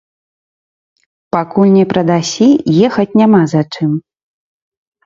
[1.35, 2.49] Пакуль не прадасі,
[2.91, 3.91] ехаць няма за чым.